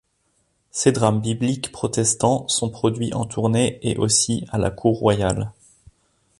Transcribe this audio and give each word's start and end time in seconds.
Ces 0.71 0.91
drames 0.91 1.21
bibliques 1.21 1.71
protestants 1.71 2.47
sont 2.47 2.71
produits 2.71 3.13
en 3.13 3.25
tournée 3.25 3.77
et 3.87 3.97
aussi 3.97 4.47
à 4.51 4.57
la 4.57 4.71
cour 4.71 4.97
royale. 4.97 5.51